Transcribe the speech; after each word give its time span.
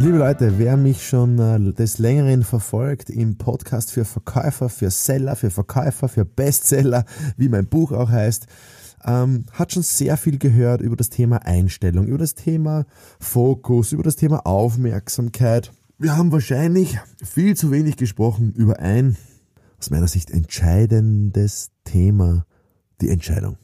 Liebe 0.00 0.16
Leute, 0.16 0.58
wer 0.58 0.78
mich 0.78 1.06
schon 1.06 1.38
äh, 1.38 1.74
des 1.74 1.98
Längeren 1.98 2.42
verfolgt 2.42 3.10
im 3.10 3.36
Podcast 3.36 3.92
für 3.92 4.06
Verkäufer, 4.06 4.70
für 4.70 4.90
Seller, 4.90 5.36
für 5.36 5.50
Verkäufer, 5.50 6.08
für 6.08 6.24
Bestseller, 6.24 7.04
wie 7.36 7.50
mein 7.50 7.66
Buch 7.66 7.92
auch 7.92 8.08
heißt, 8.08 8.46
ähm, 9.04 9.44
hat 9.52 9.74
schon 9.74 9.82
sehr 9.82 10.16
viel 10.16 10.38
gehört 10.38 10.80
über 10.80 10.96
das 10.96 11.10
Thema 11.10 11.44
Einstellung, 11.44 12.06
über 12.06 12.16
das 12.16 12.34
Thema 12.34 12.86
Fokus, 13.20 13.92
über 13.92 14.02
das 14.02 14.16
Thema 14.16 14.46
Aufmerksamkeit. 14.46 15.70
Wir 15.98 16.16
haben 16.16 16.32
wahrscheinlich 16.32 16.98
viel 17.22 17.54
zu 17.54 17.70
wenig 17.70 17.98
gesprochen 17.98 18.54
über 18.54 18.78
ein, 18.78 19.18
aus 19.78 19.90
meiner 19.90 20.08
Sicht, 20.08 20.30
entscheidendes 20.30 21.72
Thema, 21.84 22.46
die 23.02 23.10
Entscheidung. 23.10 23.58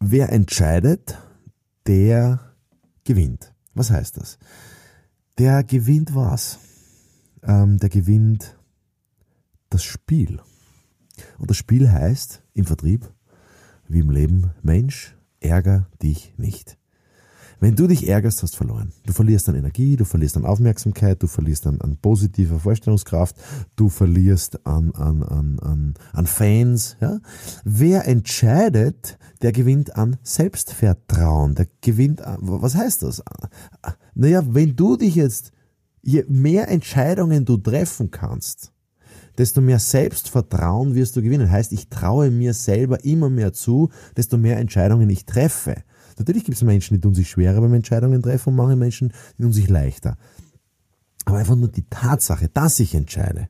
Wer 0.00 0.32
entscheidet, 0.32 1.18
der 1.86 2.40
gewinnt. 3.04 3.52
Was 3.74 3.90
heißt 3.90 4.16
das? 4.16 4.38
Der 5.38 5.64
gewinnt 5.64 6.14
was? 6.14 6.58
Ähm, 7.42 7.78
der 7.78 7.88
gewinnt 7.88 8.56
das 9.70 9.82
Spiel. 9.82 10.40
Und 11.38 11.50
das 11.50 11.56
Spiel 11.56 11.90
heißt 11.90 12.42
im 12.54 12.64
Vertrieb, 12.64 13.10
wie 13.88 14.00
im 14.00 14.10
Leben, 14.10 14.50
Mensch, 14.62 15.16
ärger 15.40 15.88
dich 16.02 16.34
nicht. 16.36 16.78
Wenn 17.62 17.76
du 17.76 17.86
dich 17.86 18.08
ärgerst, 18.08 18.42
hast 18.42 18.54
du 18.54 18.56
verloren. 18.56 18.92
Du 19.06 19.12
verlierst 19.12 19.48
an 19.48 19.54
Energie, 19.54 19.94
du 19.94 20.04
verlierst 20.04 20.36
an 20.36 20.44
Aufmerksamkeit, 20.44 21.22
du 21.22 21.28
verlierst 21.28 21.64
an, 21.68 21.80
an 21.80 21.96
positiver 21.96 22.58
Vorstellungskraft, 22.58 23.36
du 23.76 23.88
verlierst 23.88 24.66
an, 24.66 24.90
an, 24.96 25.22
an, 25.22 25.60
an, 25.60 25.94
an 26.12 26.26
Fans. 26.26 26.96
Ja? 27.00 27.20
Wer 27.62 28.08
entscheidet, 28.08 29.16
der 29.42 29.52
gewinnt 29.52 29.94
an 29.94 30.16
Selbstvertrauen, 30.24 31.54
der 31.54 31.68
gewinnt 31.82 32.20
an, 32.22 32.38
was 32.40 32.74
heißt 32.74 33.04
das? 33.04 33.22
Naja, 34.14 34.42
wenn 34.46 34.76
du 34.76 34.96
dich 34.96 35.14
jetzt, 35.14 35.52
je 36.02 36.24
mehr 36.28 36.68
Entscheidungen 36.68 37.44
du 37.44 37.56
treffen 37.56 38.10
kannst, 38.10 38.72
desto 39.38 39.60
mehr 39.60 39.78
Selbstvertrauen 39.78 40.94
wirst 40.94 41.16
du 41.16 41.22
gewinnen. 41.22 41.50
Heißt, 41.50 41.72
ich 41.72 41.88
traue 41.88 42.30
mir 42.30 42.54
selber 42.54 43.04
immer 43.04 43.30
mehr 43.30 43.52
zu, 43.52 43.90
desto 44.16 44.36
mehr 44.36 44.58
Entscheidungen 44.58 45.08
ich 45.08 45.24
treffe. 45.24 45.76
Natürlich 46.18 46.44
gibt 46.44 46.56
es 46.56 46.62
Menschen, 46.62 46.94
die 46.94 47.00
tun 47.00 47.14
sich 47.14 47.30
schwerer 47.30 47.60
beim 47.60 47.72
Entscheidungen 47.72 48.22
treffen 48.22 48.50
und 48.50 48.56
manche 48.56 48.76
Menschen, 48.76 49.12
die 49.38 49.42
tun 49.42 49.52
sich 49.52 49.68
leichter. 49.68 50.18
Aber 51.24 51.38
einfach 51.38 51.56
nur 51.56 51.68
die 51.68 51.88
Tatsache, 51.88 52.48
dass 52.48 52.80
ich 52.80 52.94
entscheide, 52.94 53.48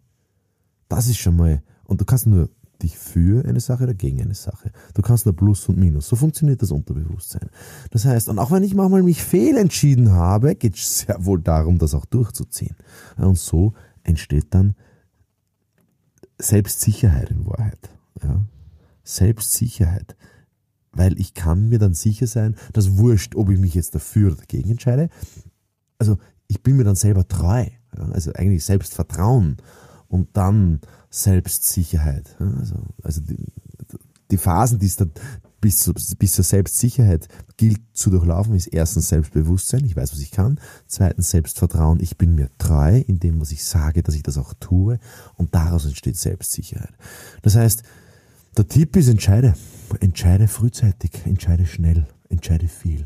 das 0.89 1.09
ist 1.09 1.19
schon 1.19 1.37
mal, 1.37 1.63
und 1.85 2.01
du 2.01 2.05
kannst 2.05 2.27
nur 2.27 2.51
dich 2.83 2.99
für 2.99 3.45
eine 3.47 3.61
Sache 3.61 3.85
oder 3.85 3.95
gegen 3.95 4.21
eine 4.21 4.35
Sache. 4.35 4.71
Du 4.95 5.03
kannst 5.03 5.27
nur 5.27 5.37
Plus 5.37 5.69
und 5.69 5.79
Minus. 5.79 6.09
So 6.09 6.17
funktioniert 6.17 6.63
das 6.63 6.71
Unterbewusstsein. 6.71 7.49
Das 7.91 8.05
heißt, 8.05 8.29
und 8.29 8.39
auch 8.39 8.51
wenn 8.51 8.63
ich 8.63 8.75
manchmal 8.75 9.03
mich 9.03 9.23
fehlentschieden 9.23 10.13
habe, 10.13 10.55
geht 10.55 10.77
es 10.77 11.01
sehr 11.01 11.25
wohl 11.25 11.41
darum, 11.41 11.79
das 11.79 11.95
auch 11.95 12.05
durchzuziehen. 12.05 12.77
Und 13.17 13.39
so 13.39 13.75
entsteht 14.03 14.47
dann 14.51 14.75
Selbstsicherheit 16.39 17.31
in 17.31 17.47
Wahrheit. 17.47 17.91
Ja? 18.23 18.45
Selbstsicherheit 19.05 20.17
weil 20.93 21.19
ich 21.19 21.35
kann 21.35 21.69
mir 21.69 21.79
dann 21.79 21.95
sicher 21.95 22.27
sein, 22.27 22.57
dass 22.73 22.97
wurscht, 22.97 23.35
ob 23.35 23.51
ich 23.51 23.59
mich 23.59 23.75
jetzt 23.75 23.95
dafür 23.95 24.29
oder 24.29 24.37
dagegen 24.37 24.71
entscheide. 24.71 25.09
Also 25.99 26.19
ich 26.49 26.63
bin 26.63 26.77
mir 26.77 26.85
dann 26.85 26.97
selber 26.97 27.27
treu, 27.27 27.67
also 28.13 28.33
eigentlich 28.35 28.65
Selbstvertrauen 28.65 29.57
und 30.09 30.37
dann 30.37 30.81
Selbstsicherheit. 31.13 32.37
Also, 32.41 32.77
also 33.03 33.21
die, 33.21 33.37
die 34.31 34.39
Phasen, 34.39 34.79
die 34.79 34.87
es 34.87 34.97
dann 34.97 35.13
bis, 35.61 35.77
zu, 35.77 35.93
bis 35.93 36.33
zur 36.33 36.45
Selbstsicherheit 36.45 37.29
gilt 37.59 37.81
zu 37.93 38.11
durchlaufen, 38.11 38.55
ist 38.55 38.67
erstens 38.69 39.11
Selbstbewusstsein, 39.11 39.85
ich 39.85 39.95
weiß, 39.95 40.11
was 40.13 40.21
ich 40.21 40.31
kann. 40.31 40.59
Zweitens 40.87 41.31
Selbstvertrauen, 41.31 42.01
ich 42.01 42.17
bin 42.17 42.35
mir 42.35 42.49
treu 42.59 42.99
in 42.99 43.21
dem, 43.21 43.41
was 43.41 43.53
ich 43.53 43.63
sage, 43.63 44.03
dass 44.03 44.15
ich 44.15 44.23
das 44.23 44.39
auch 44.39 44.55
tue. 44.55 44.99
Und 45.37 45.55
daraus 45.55 45.85
entsteht 45.85 46.17
Selbstsicherheit. 46.17 46.95
Das 47.43 47.57
heißt, 47.57 47.83
der 48.57 48.67
Tipp 48.67 48.97
ist, 48.97 49.09
entscheide. 49.09 49.55
Entscheide 50.01 50.49
frühzeitig, 50.49 51.11
entscheide 51.27 51.67
schnell, 51.67 52.07
entscheide 52.31 52.69
viel. 52.69 53.05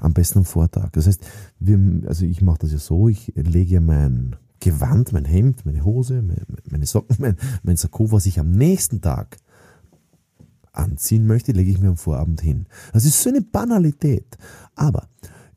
Am 0.00 0.14
besten 0.14 0.38
am 0.38 0.44
Vortag. 0.46 0.92
Das 0.92 1.06
heißt, 1.06 1.20
wir, 1.60 2.08
also 2.08 2.24
ich 2.24 2.40
mache 2.40 2.60
das 2.60 2.72
ja 2.72 2.78
so, 2.78 3.08
ich 3.08 3.32
lege 3.36 3.82
mein 3.82 4.36
Gewand, 4.64 5.12
mein 5.12 5.26
Hemd, 5.26 5.66
meine 5.66 5.84
Hose, 5.84 6.24
meine 6.70 6.86
Socken, 6.86 7.16
mein, 7.20 7.36
mein 7.62 7.76
Sakko, 7.76 8.10
was 8.12 8.24
ich 8.24 8.40
am 8.40 8.50
nächsten 8.50 9.02
Tag 9.02 9.36
anziehen 10.72 11.26
möchte, 11.26 11.52
lege 11.52 11.70
ich 11.70 11.78
mir 11.78 11.88
am 11.88 11.98
Vorabend 11.98 12.40
hin. 12.40 12.64
Das 12.94 13.04
ist 13.04 13.22
so 13.22 13.28
eine 13.28 13.42
Banalität. 13.42 14.38
Aber 14.74 15.06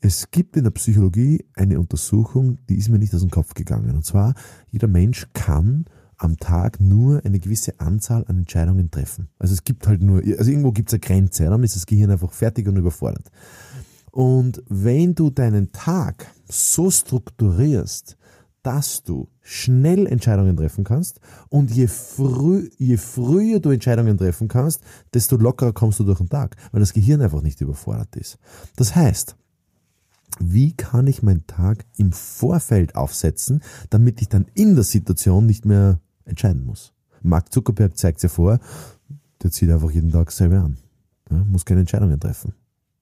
es 0.01 0.29
gibt 0.29 0.57
in 0.57 0.65
der 0.65 0.71
Psychologie 0.71 1.45
eine 1.55 1.79
Untersuchung, 1.79 2.57
die 2.69 2.75
ist 2.75 2.89
mir 2.89 2.99
nicht 2.99 3.15
aus 3.15 3.21
dem 3.21 3.31
Kopf 3.31 3.53
gegangen. 3.53 3.95
Und 3.95 4.05
zwar, 4.05 4.35
jeder 4.71 4.89
Mensch 4.89 5.27
kann 5.31 5.85
am 6.17 6.35
Tag 6.37 6.81
nur 6.81 7.23
eine 7.23 7.39
gewisse 7.39 7.79
Anzahl 7.79 8.25
an 8.27 8.39
Entscheidungen 8.39 8.91
treffen. 8.91 9.29
Also 9.39 9.53
es 9.53 9.63
gibt 9.63 9.87
halt 9.87 10.01
nur, 10.01 10.21
also 10.21 10.51
irgendwo 10.51 10.73
gibt 10.73 10.89
es 10.89 10.93
eine 10.93 10.99
Grenze, 10.99 11.45
dann 11.45 11.63
ist 11.63 11.77
das 11.77 11.85
Gehirn 11.85 12.11
einfach 12.11 12.33
fertig 12.33 12.67
und 12.67 12.75
überfordert. 12.75 13.31
Und 14.11 14.63
wenn 14.67 15.15
du 15.15 15.29
deinen 15.29 15.71
Tag 15.71 16.27
so 16.49 16.91
strukturierst, 16.91 18.16
dass 18.67 19.01
du 19.01 19.29
schnell 19.41 20.07
Entscheidungen 20.07 20.57
treffen 20.57 20.83
kannst 20.83 21.21
und 21.47 21.71
je, 21.71 21.87
früh, 21.87 22.69
je 22.77 22.97
früher 22.97 23.61
du 23.61 23.69
Entscheidungen 23.69 24.17
treffen 24.17 24.49
kannst, 24.49 24.81
desto 25.13 25.37
lockerer 25.37 25.71
kommst 25.71 26.01
du 26.01 26.03
durch 26.03 26.17
den 26.17 26.27
Tag, 26.27 26.57
weil 26.73 26.81
das 26.81 26.91
Gehirn 26.91 27.21
einfach 27.21 27.41
nicht 27.41 27.61
überfordert 27.61 28.17
ist. 28.17 28.37
Das 28.75 28.93
heißt, 28.93 29.37
wie 30.41 30.73
kann 30.73 31.07
ich 31.07 31.23
meinen 31.23 31.47
Tag 31.47 31.85
im 31.95 32.11
Vorfeld 32.11 32.97
aufsetzen, 32.97 33.61
damit 33.89 34.21
ich 34.21 34.27
dann 34.27 34.47
in 34.53 34.75
der 34.75 34.83
Situation 34.83 35.45
nicht 35.45 35.63
mehr 35.63 36.01
entscheiden 36.25 36.65
muss. 36.65 36.91
Mark 37.21 37.53
Zuckerberg 37.53 37.97
zeigt 37.97 38.21
ja 38.21 38.27
vor, 38.27 38.59
der 39.41 39.49
zieht 39.49 39.71
einfach 39.71 39.91
jeden 39.91 40.11
Tag 40.11 40.29
selber 40.29 40.57
an. 40.57 40.75
Ja, 41.31 41.37
muss 41.45 41.63
keine 41.63 41.79
Entscheidungen 41.79 42.19
treffen. 42.19 42.53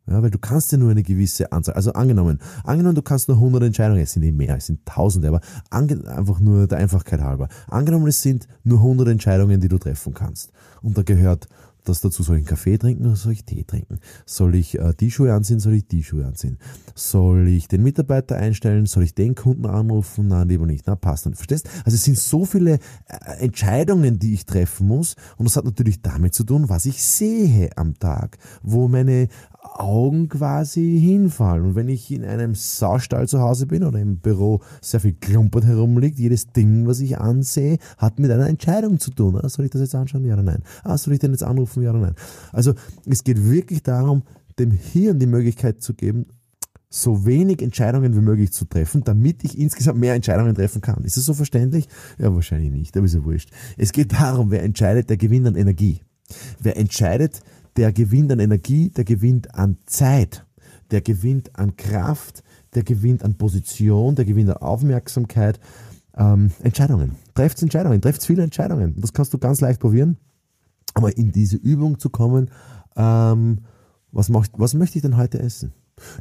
Ja, 0.07 0.21
weil 0.21 0.29
du 0.29 0.38
kannst 0.38 0.71
ja 0.71 0.77
nur 0.77 0.91
eine 0.91 1.01
gewisse 1.01 1.51
Anzahl, 1.51 1.75
also 1.75 1.93
angenommen, 1.93 2.39
angenommen, 2.63 2.95
du 2.95 3.01
kannst 3.01 3.27
nur 3.27 3.38
100 3.38 3.63
Entscheidungen, 3.63 4.01
es 4.01 4.13
sind 4.13 4.23
nicht 4.23 4.38
mehr, 4.38 4.55
es 4.55 4.67
sind 4.67 4.85
Tausende, 4.85 5.27
aber 5.29 5.41
einfach 5.71 6.39
nur 6.39 6.67
der 6.67 6.77
Einfachkeit 6.77 7.21
halber. 7.21 7.49
Angenommen, 7.67 8.07
es 8.07 8.21
sind 8.21 8.47
nur 8.63 8.79
100 8.79 9.07
Entscheidungen, 9.07 9.59
die 9.59 9.67
du 9.67 9.79
treffen 9.79 10.13
kannst. 10.13 10.51
Und 10.83 10.97
da 10.97 11.01
gehört 11.01 11.47
das 11.85 12.01
dazu, 12.01 12.23
soll 12.23 12.38
ich 12.38 12.41
einen 12.41 12.47
Kaffee 12.47 12.77
trinken 12.77 13.05
oder 13.05 13.16
soll 13.16 13.33
ich 13.33 13.45
Tee 13.45 13.63
trinken? 13.63 13.99
Soll 14.25 14.55
ich 14.55 14.77
äh, 14.77 14.93
die 14.99 15.11
Schuhe 15.11 15.33
anziehen, 15.33 15.59
soll 15.59 15.73
ich 15.73 15.88
die 15.88 16.03
Schuhe 16.03 16.25
anziehen? 16.25 16.57
Soll 16.95 17.47
ich 17.47 17.67
den 17.67 17.83
Mitarbeiter 17.83 18.35
einstellen, 18.35 18.85
soll 18.85 19.03
ich 19.03 19.13
den 19.13 19.35
Kunden 19.35 19.66
anrufen? 19.66 20.27
Na, 20.27 20.43
lieber 20.43 20.66
nicht. 20.66 20.85
Na, 20.87 20.95
passt 20.95 21.25
dann. 21.25 21.35
Verstehst? 21.35 21.69
Also 21.85 21.95
es 21.95 22.03
sind 22.03 22.17
so 22.17 22.45
viele 22.45 22.79
äh, 23.07 23.37
Entscheidungen, 23.39 24.19
die 24.19 24.33
ich 24.33 24.45
treffen 24.45 24.87
muss 24.87 25.16
und 25.37 25.45
das 25.45 25.55
hat 25.55 25.66
natürlich 25.66 26.01
damit 26.01 26.33
zu 26.33 26.43
tun, 26.43 26.69
was 26.69 26.85
ich 26.85 27.03
sehe 27.03 27.69
am 27.75 27.97
Tag, 27.97 28.37
wo 28.63 28.87
meine 28.87 29.27
Augen 29.79 30.29
quasi 30.29 30.99
hinfallen. 30.99 31.65
Und 31.65 31.75
wenn 31.75 31.89
ich 31.89 32.11
in 32.11 32.23
einem 32.23 32.55
Saustall 32.55 33.27
zu 33.27 33.39
Hause 33.39 33.67
bin 33.67 33.83
oder 33.83 33.99
im 33.99 34.17
Büro 34.17 34.61
sehr 34.81 34.99
viel 34.99 35.13
Klumpert 35.13 35.66
herumliegt, 35.66 36.17
jedes 36.17 36.47
Ding, 36.47 36.87
was 36.87 36.99
ich 36.99 37.17
ansehe, 37.17 37.77
hat 37.97 38.19
mit 38.19 38.31
einer 38.31 38.47
Entscheidung 38.47 38.99
zu 38.99 39.11
tun. 39.11 39.35
Ah, 39.35 39.49
soll 39.49 39.66
ich 39.66 39.72
das 39.72 39.81
jetzt 39.81 39.95
anschauen? 39.95 40.25
Ja 40.25 40.33
oder 40.33 40.43
nein? 40.43 40.63
Ah, 40.83 40.97
soll 40.97 41.13
ich 41.13 41.19
den 41.19 41.31
jetzt 41.31 41.43
anrufen? 41.43 41.83
Ja 41.83 41.91
oder 41.91 41.99
nein? 41.99 42.16
Also 42.51 42.73
es 43.05 43.23
geht 43.23 43.49
wirklich 43.49 43.83
darum, 43.83 44.23
dem 44.57 44.72
Hirn 44.72 45.19
die 45.19 45.25
Möglichkeit 45.25 45.81
zu 45.81 45.93
geben, 45.93 46.28
so 46.89 47.25
wenig 47.25 47.61
Entscheidungen 47.61 48.16
wie 48.16 48.21
möglich 48.21 48.53
zu 48.53 48.66
treffen, 48.66 49.03
damit 49.03 49.43
ich 49.43 49.59
insgesamt 49.59 49.99
mehr 49.99 50.13
Entscheidungen 50.13 50.55
treffen 50.55 50.81
kann. 50.81 51.03
Ist 51.03 51.17
das 51.17 51.25
so 51.25 51.33
verständlich? 51.33 51.89
Ja, 52.17 52.33
wahrscheinlich 52.33 52.71
nicht, 52.71 52.95
aber 52.95 53.05
ist 53.05 53.16
ja 53.16 53.25
wurscht. 53.25 53.49
Es 53.78 53.91
geht 53.91 54.13
darum, 54.13 54.51
wer 54.51 54.63
entscheidet, 54.63 55.09
der 55.09 55.17
gewinnt 55.17 55.47
an 55.47 55.55
Energie. 55.55 56.01
Wer 56.59 56.78
entscheidet, 56.78 57.41
der 57.77 57.91
gewinnt 57.91 58.31
an 58.31 58.39
Energie, 58.39 58.89
der 58.89 59.03
gewinnt 59.03 59.53
an 59.55 59.77
Zeit, 59.85 60.45
der 60.91 61.01
gewinnt 61.01 61.57
an 61.57 61.75
Kraft, 61.75 62.43
der 62.73 62.83
gewinnt 62.83 63.23
an 63.23 63.35
Position, 63.35 64.16
der 64.16 64.25
gewinnt 64.25 64.49
an 64.49 64.57
Aufmerksamkeit. 64.57 65.59
Ähm, 66.17 66.51
Entscheidungen. 66.63 67.16
Trefft 67.33 67.61
Entscheidungen, 67.61 68.01
trefft 68.01 68.25
viele 68.25 68.43
Entscheidungen. 68.43 68.95
Das 68.97 69.11
kannst 69.11 69.33
du 69.33 69.37
ganz 69.37 69.59
leicht 69.59 69.81
probieren. 69.81 70.17
Aber 70.93 71.17
in 71.17 71.31
diese 71.33 71.57
Übung 71.57 71.99
zu 71.99 72.09
kommen, 72.09 72.49
ähm, 72.95 73.59
was, 74.11 74.29
mach, 74.29 74.47
was 74.53 74.73
möchte 74.73 74.97
ich 74.97 75.01
denn 75.01 75.17
heute 75.17 75.39
essen? 75.39 75.73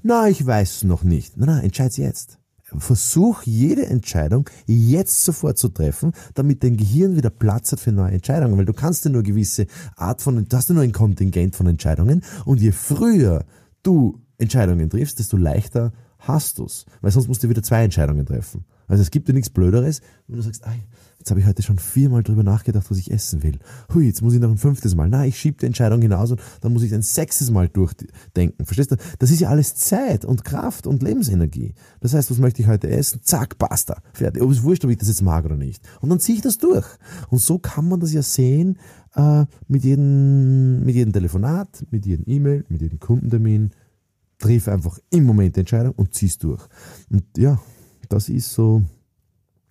Na, 0.02 0.28
ich 0.28 0.44
weiß 0.44 0.84
noch 0.84 1.04
nicht. 1.04 1.36
Na, 1.36 1.46
na, 1.46 1.60
entscheid's 1.60 1.96
jetzt. 1.96 2.38
Versuch 2.78 3.42
jede 3.42 3.86
Entscheidung 3.86 4.48
jetzt 4.66 5.24
sofort 5.24 5.58
zu 5.58 5.68
treffen, 5.68 6.12
damit 6.34 6.62
dein 6.64 6.76
Gehirn 6.76 7.16
wieder 7.16 7.30
Platz 7.30 7.72
hat 7.72 7.80
für 7.80 7.92
neue 7.92 8.12
Entscheidungen, 8.12 8.56
weil 8.56 8.64
du 8.64 8.72
kannst 8.72 9.04
ja 9.04 9.10
nur 9.10 9.22
gewisse 9.22 9.66
Art 9.96 10.22
von, 10.22 10.44
du 10.48 10.56
hast 10.56 10.68
ja 10.68 10.74
nur 10.74 10.84
ein 10.84 10.92
Kontingent 10.92 11.56
von 11.56 11.66
Entscheidungen. 11.66 12.22
Und 12.44 12.60
je 12.60 12.72
früher 12.72 13.44
du 13.82 14.20
Entscheidungen 14.38 14.90
triffst, 14.90 15.18
desto 15.18 15.36
leichter 15.36 15.92
hast 16.18 16.58
du's, 16.58 16.86
weil 17.00 17.10
sonst 17.10 17.28
musst 17.28 17.42
du 17.42 17.48
wieder 17.48 17.62
zwei 17.62 17.84
Entscheidungen 17.84 18.26
treffen. 18.26 18.64
Also 18.86 19.02
es 19.02 19.10
gibt 19.10 19.28
dir 19.28 19.32
nichts 19.32 19.50
Blöderes, 19.50 20.00
wenn 20.26 20.36
du 20.36 20.42
sagst, 20.42 20.66
ay, 20.66 20.80
jetzt 21.24 21.30
habe 21.30 21.40
ich 21.40 21.46
heute 21.46 21.62
schon 21.62 21.78
viermal 21.78 22.22
drüber 22.22 22.42
nachgedacht, 22.42 22.90
was 22.90 22.98
ich 22.98 23.10
essen 23.10 23.42
will. 23.42 23.58
Hui, 23.94 24.04
jetzt 24.04 24.20
muss 24.20 24.34
ich 24.34 24.40
noch 24.40 24.50
ein 24.50 24.58
fünftes 24.58 24.94
Mal. 24.94 25.08
Na, 25.08 25.24
ich 25.24 25.38
schiebe 25.38 25.56
die 25.56 25.64
Entscheidung 25.64 26.02
hinaus 26.02 26.30
und 26.30 26.40
dann 26.60 26.74
muss 26.74 26.82
ich 26.82 26.92
ein 26.92 27.00
sechstes 27.00 27.50
Mal 27.50 27.66
durchdenken. 27.70 28.66
Verstehst 28.66 28.90
du? 28.90 28.96
Das 29.18 29.30
ist 29.30 29.40
ja 29.40 29.48
alles 29.48 29.74
Zeit 29.74 30.26
und 30.26 30.44
Kraft 30.44 30.86
und 30.86 31.02
Lebensenergie. 31.02 31.72
Das 32.00 32.12
heißt, 32.12 32.30
was 32.30 32.36
möchte 32.36 32.60
ich 32.60 32.68
heute 32.68 32.90
essen? 32.90 33.20
Zack, 33.22 33.56
basta. 33.56 34.02
Fertig. 34.12 34.42
Ob 34.42 34.50
es 34.50 34.62
wurscht, 34.62 34.84
ob 34.84 34.90
ich 34.90 34.98
das 34.98 35.08
jetzt 35.08 35.22
mag 35.22 35.46
oder 35.46 35.56
nicht. 35.56 35.82
Und 36.02 36.10
dann 36.10 36.20
ziehe 36.20 36.36
ich 36.36 36.42
das 36.42 36.58
durch. 36.58 36.86
Und 37.30 37.38
so 37.38 37.58
kann 37.58 37.88
man 37.88 38.00
das 38.00 38.12
ja 38.12 38.20
sehen 38.20 38.76
äh, 39.14 39.46
mit, 39.66 39.82
jedem, 39.82 40.84
mit 40.84 40.94
jedem 40.94 41.14
Telefonat, 41.14 41.86
mit 41.90 42.04
jedem 42.04 42.26
E-Mail, 42.28 42.66
mit 42.68 42.82
jedem 42.82 43.00
Kundentermin. 43.00 43.70
Triff 44.36 44.68
einfach 44.68 44.98
im 45.08 45.24
Moment 45.24 45.56
die 45.56 45.60
Entscheidung 45.60 45.94
und 45.96 46.12
zieh's 46.12 46.36
durch. 46.36 46.66
Und 47.08 47.24
ja, 47.38 47.58
das 48.10 48.28
ist 48.28 48.52
so, 48.52 48.82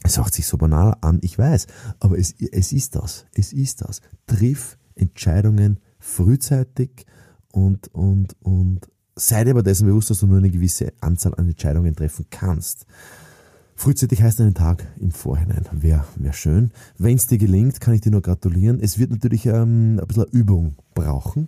es 0.03 0.17
hört 0.17 0.33
sich 0.33 0.45
so 0.45 0.57
banal 0.57 0.97
an, 1.01 1.19
ich 1.21 1.37
weiß, 1.37 1.67
aber 1.99 2.17
es, 2.17 2.35
es 2.51 2.71
ist 2.73 2.95
das. 2.95 3.25
Es 3.33 3.53
ist 3.53 3.81
das. 3.81 4.01
Triff 4.27 4.77
Entscheidungen 4.95 5.79
frühzeitig 5.99 7.05
und, 7.51 7.87
und, 7.93 8.35
und 8.43 8.81
sei 9.15 9.43
dir 9.43 9.51
aber 9.51 9.63
dessen 9.63 9.87
bewusst, 9.87 10.09
dass 10.09 10.19
du 10.19 10.27
nur 10.27 10.37
eine 10.37 10.49
gewisse 10.49 10.93
Anzahl 10.99 11.33
an 11.35 11.47
Entscheidungen 11.47 11.95
treffen 11.95 12.25
kannst. 12.29 12.85
Frühzeitig 13.75 14.21
heißt 14.21 14.39
einen 14.41 14.53
Tag 14.53 14.85
im 14.99 15.11
Vorhinein. 15.11 15.65
Wäre 15.71 16.05
wär 16.15 16.33
schön. 16.33 16.71
Wenn 16.97 17.17
es 17.17 17.27
dir 17.27 17.37
gelingt, 17.37 17.81
kann 17.81 17.93
ich 17.93 18.01
dir 18.01 18.11
nur 18.11 18.21
gratulieren. 18.21 18.79
Es 18.79 18.99
wird 18.99 19.11
natürlich 19.11 19.45
ähm, 19.45 19.99
ein 19.99 20.07
bisschen 20.07 20.25
Übung 20.31 20.75
brauchen, 20.93 21.47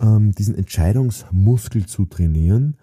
ähm, 0.00 0.32
diesen 0.32 0.56
Entscheidungsmuskel 0.56 1.86
zu 1.86 2.06
trainieren. 2.06 2.76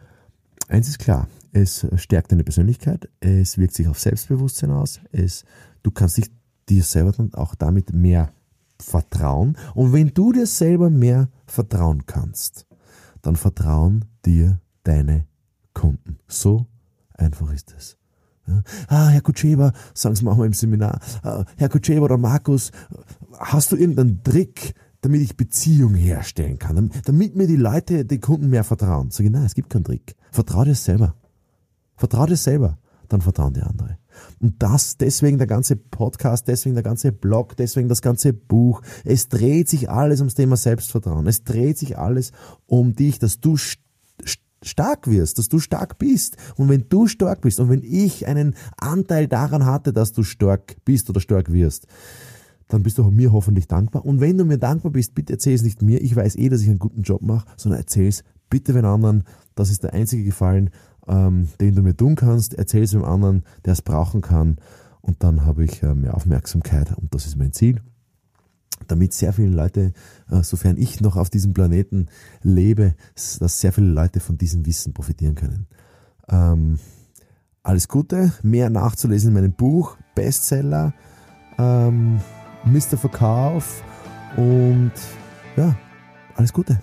Eins 0.70 0.88
ist 0.88 1.00
klar, 1.00 1.28
es 1.54 1.86
stärkt 1.96 2.32
deine 2.32 2.44
Persönlichkeit, 2.44 3.10
es 3.20 3.58
wirkt 3.58 3.74
sich 3.74 3.88
auf 3.88 4.00
Selbstbewusstsein 4.00 4.72
aus, 4.72 5.02
es, 5.12 5.44
du 5.84 5.92
kannst 5.92 6.18
dich 6.18 6.32
dir 6.70 6.84
selber 6.84 7.12
dann 7.12 7.34
auch 7.34 7.56
damit 7.56 7.94
mehr 7.94 8.32
vertrauen. 8.80 9.58
Und 9.76 9.94
wenn 9.94 10.10
du 10.10 10.32
dir 10.32 10.48
selber 10.48 10.90
mehr 10.90 11.30
vertrauen 11.46 12.06
kannst, 12.06 12.66
dann 13.22 13.36
vertrauen 13.36 14.06
dir 14.26 14.60
deine 14.84 15.28
Kunden. 15.74 16.18
So 16.28 16.68
einfach 17.14 17.52
ist 17.54 17.74
es. 17.78 17.98
Ja. 18.48 18.64
Ah, 18.88 19.10
Herr 19.10 19.22
Kutscheber, 19.22 19.74
sagen 19.94 20.16
Sie 20.16 20.26
mal 20.26 20.44
im 20.46 20.54
Seminar, 20.54 21.00
ah, 21.24 21.46
Herr 21.58 21.70
Kutscheber 21.70 22.06
oder 22.06 22.18
Markus, 22.18 22.72
hast 23.38 23.72
du 23.72 23.76
irgendeinen 23.76 24.24
Trick, 24.24 24.74
damit 25.02 25.22
ich 25.22 25.38
Beziehung 25.38 25.94
herstellen 25.96 26.60
kann, 26.60 26.92
damit 27.06 27.36
mir 27.36 27.48
die 27.48 27.56
Leute, 27.56 28.06
die 28.06 28.20
Kunden 28.20 28.50
mehr 28.50 28.64
vertrauen? 28.64 29.12
Sag 29.12 29.26
ich, 29.26 29.32
nein, 29.32 29.46
es 29.46 29.56
gibt 29.56 29.70
keinen 29.70 29.84
Trick. 29.84 30.16
Vertrau 30.32 30.64
dir 30.64 30.76
selber. 30.76 31.16
Vertrau 32.02 32.26
dir 32.26 32.36
selber, 32.36 32.80
dann 33.10 33.22
vertrauen 33.22 33.54
die 33.54 33.62
andere. 33.62 34.00
Und 34.40 34.56
das, 34.58 34.98
deswegen 34.98 35.38
der 35.38 35.46
ganze 35.46 35.76
Podcast, 35.76 36.48
deswegen 36.48 36.74
der 36.74 36.84
ganze 36.84 37.12
Blog, 37.12 37.56
deswegen 37.56 37.90
das 37.90 38.02
ganze 38.02 38.34
Buch. 38.34 38.82
Es 39.06 39.30
dreht 39.30 39.70
sich 39.70 39.88
alles 39.88 40.20
ums 40.20 40.34
Thema 40.34 40.58
Selbstvertrauen. 40.58 41.28
Es 41.28 41.44
dreht 41.44 41.78
sich 41.78 42.00
alles 42.00 42.32
um 42.66 42.96
dich, 42.96 43.20
dass 43.20 43.40
du 43.40 43.56
stark 44.64 45.12
wirst, 45.12 45.38
dass 45.38 45.48
du 45.48 45.60
stark 45.60 46.00
bist. 46.00 46.38
Und 46.56 46.70
wenn 46.70 46.90
du 46.90 47.06
stark 47.06 47.42
bist 47.42 47.60
und 47.60 47.70
wenn 47.70 47.84
ich 47.84 48.26
einen 48.26 48.56
Anteil 48.78 49.28
daran 49.28 49.68
hatte, 49.68 49.94
dass 49.94 50.12
du 50.12 50.24
stark 50.24 50.78
bist 50.84 51.08
oder 51.08 51.20
stark 51.20 51.54
wirst, 51.54 51.86
dann 52.68 52.82
bist 52.82 52.98
du 52.98 53.04
mir 53.12 53.32
hoffentlich 53.32 53.68
dankbar. 53.68 54.06
Und 54.06 54.22
wenn 54.22 54.40
du 54.40 54.46
mir 54.46 54.58
dankbar 54.58 54.92
bist, 54.92 55.14
bitte 55.14 55.34
erzähl 55.34 55.54
es 55.54 55.62
nicht 55.62 55.84
mir. 55.84 56.02
Ich 56.02 56.16
weiß 56.16 56.36
eh, 56.36 56.50
dass 56.50 56.62
ich 56.62 56.70
einen 56.70 56.80
guten 56.80 57.04
Job 57.04 57.22
mache, 57.22 57.46
sondern 57.58 57.80
erzähl 57.80 58.08
es 58.08 58.24
bitte 58.50 58.74
den 58.74 58.86
anderen. 58.86 59.24
Das 59.54 59.70
ist 59.70 59.84
der 59.84 59.94
einzige 59.94 60.24
Gefallen, 60.24 60.72
ähm, 61.08 61.50
den 61.60 61.76
du 61.76 61.82
mir 61.82 61.96
tun 61.96 62.16
kannst. 62.16 62.54
Erzähl 62.54 62.84
es 62.84 62.92
dem 62.92 63.04
anderen, 63.04 63.44
der 63.66 63.74
es 63.74 63.82
brauchen 63.82 64.22
kann. 64.22 64.58
Und 65.02 65.24
dann 65.24 65.46
habe 65.46 65.64
ich 65.64 65.82
äh, 65.84 65.96
mehr 65.96 66.16
Aufmerksamkeit 66.16 66.96
und 66.98 67.14
das 67.14 67.26
ist 67.26 67.36
mein 67.36 67.54
Ziel. 67.54 67.82
Damit 68.88 69.14
sehr 69.14 69.34
viele 69.34 69.50
Leute, 69.50 69.94
äh, 70.30 70.44
sofern 70.44 70.78
ich 70.78 71.02
noch 71.02 71.16
auf 71.16 71.30
diesem 71.30 71.54
Planeten 71.54 72.08
lebe, 72.42 72.96
dass 73.16 73.60
sehr 73.60 73.74
viele 73.74 73.88
Leute 73.88 74.20
von 74.20 74.38
diesem 74.38 74.66
Wissen 74.66 74.94
profitieren 74.94 75.36
können. 75.36 75.68
Ähm, 76.30 76.80
alles 77.64 77.88
Gute, 77.88 78.34
mehr 78.42 78.70
nachzulesen 78.70 79.30
in 79.30 79.34
meinem 79.36 79.54
Buch, 79.54 79.98
Bestseller, 80.16 80.94
ähm, 81.58 82.20
Mr. 82.66 82.98
Verkauf 82.98 83.84
und 84.38 84.92
ja, 85.58 85.76
alles 86.36 86.54
Gute. 86.54 86.80